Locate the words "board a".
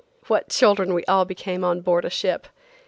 1.81-2.09